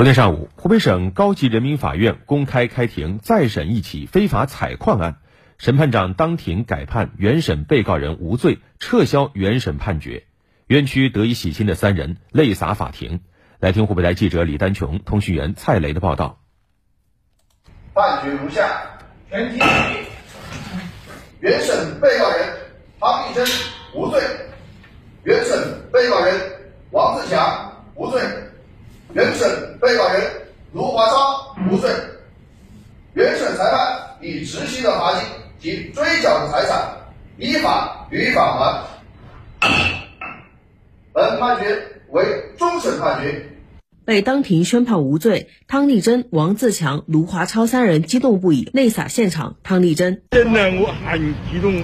[0.00, 5.18] 昨天上午，湖北省高级人民法院公开开庭再审一起非法采矿案，
[5.58, 10.24] 审判长当庭改判原审被告人无罪，撤销原审判决，
[10.68, 13.20] 冤屈得以洗清的三人泪洒法庭。
[13.58, 16.38] 来听湖北台记者李丹琼、通讯员蔡雷的报道。
[17.92, 18.80] 判决如下：
[19.28, 20.06] 全体起立。
[21.40, 22.48] 原审被告人
[22.98, 23.46] 汤丽珍
[23.94, 24.22] 无罪，
[25.24, 26.40] 原审被告人
[26.90, 28.22] 王自强无罪。
[29.12, 30.22] 原审被告人
[30.72, 31.90] 卢华超无罪，
[33.14, 35.28] 原审裁判已执行的罚金
[35.58, 36.96] 及追缴的财产
[37.36, 38.84] 依法予以返还。
[41.12, 42.24] 本判决为
[42.56, 43.48] 终审判决。
[44.04, 49.56] 被当庭宣判无罪，汤丽珍、王自强、卢华超三人激动不已，泪洒现场。
[49.64, 51.82] 汤丽珍：真的，我很激动。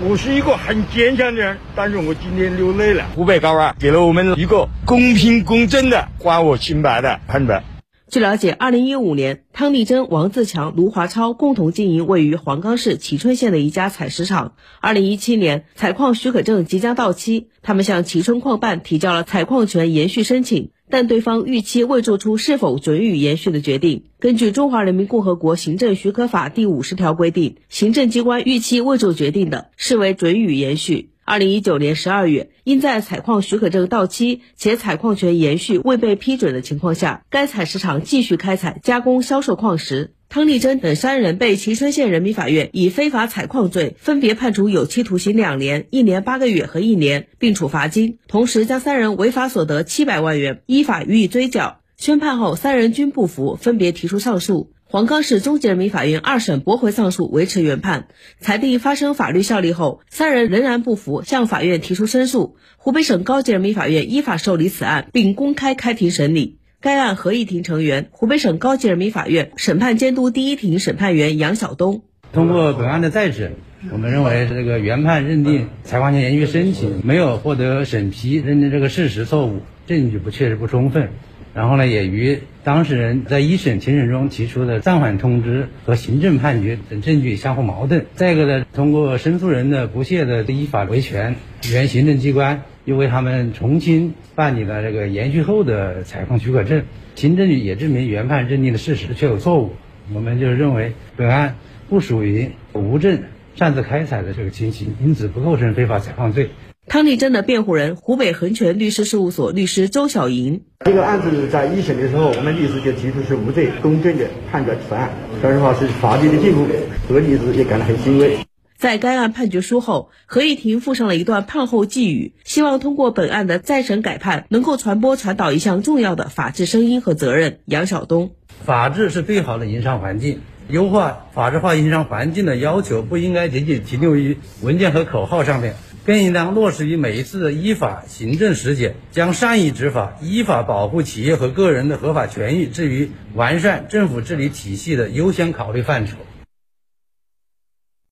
[0.00, 3.04] 我是一个很坚强的人，但是我今天流泪了。
[3.16, 7.64] 湖北高院给了我们一个公平公正的还我清白的判决。
[8.08, 14.52] 据了解，二零一五年，汤丽珍、王自强、卢华超共同经营位于黄冈市蕲春县的一家采石场。
[14.80, 20.70] 二零一七年，采矿许可证即将到期，他们向蕲春矿办提交了采矿权延续申请。
[20.90, 24.04] 但对方逾期未作出是否准予延续的决定。
[24.18, 31.10] 根据《中华人民共和国行政许可法》第五十条规定，行政机关逾期未做决定的，视为准予延续。
[31.24, 40.14] 二零一九年十二月，因在采矿许可证到期且采矿权延续未被批准的情况下，该采石场继续开采、加工、销售矿石。
[40.30, 51.80] 汤丽珍等三人被蕲春县人民法院以非法采矿罪分别判处有期徒刑两年、一年八个月和一年，并处罚金，同时将三人违法所得七百万元依法予以追缴。
[51.96, 54.70] 宣判后，三人均不服，分别提出上诉。
[54.84, 58.08] 黄冈市中级人民法院二审驳回上诉，维持原判。
[58.38, 62.56] 裁定发生法律效力后，三人仍然不服，向法院提出申诉。
[62.76, 66.57] 湖北省高级人民法院依法受理此案，并公开开庭审理。
[66.80, 72.02] 该案合议庭成员，湖北省高级人民法院审判监督第一庭审判员杨晓东。
[72.32, 73.54] 通过本案的再审，
[73.90, 81.08] 我们认为这个原判认定采矿权延续申请没有获得审批，认定这个事实错误，证据不确实不充分。
[81.52, 88.06] 然后呢，也与当事人在一审庭审中提出的暂缓通知和行政判决等证据相互矛盾。
[88.14, 91.34] 再一个呢，通过申诉人的不懈的依法维权，
[91.72, 96.84] 原行政机关又为他们重新办理了这个延续后的采矿许可证，
[97.16, 99.72] 行政也证明原判认定的事实确有错误。
[100.14, 101.56] 我们就认为本案
[101.90, 103.24] 不属于无证
[103.56, 106.48] 擅自开采的这个情形，因此不构成非法采矿罪。
[106.86, 110.62] 汤丽珍的辩护人，湖北恒泉律师事务所律师周小莹。
[110.86, 115.10] 这个案子在一审的时候，我们律师就提出是无罪，公正的判决此案。
[115.42, 116.66] 说实话，是法律的进步，
[117.06, 118.38] 何律师也感到很欣慰。
[118.78, 127.58] 在该案判决书后，合议庭附上了一段判后寄语，希望通过本案的再审改判，能够传播传导一项重要的法治声音和责任。
[127.64, 128.30] 杨晓东，
[128.64, 130.38] 法治是最好的营商环境，
[130.68, 135.74] 优化法治化营商环境的要求不应该仅仅停留于文件和口号上面。
[136.06, 146.16] 更应当落实于每一次的依法行政实践，将善意执法、依法保护企业和个人的合法权益置于完善政府治理体系的优先考虑范畴。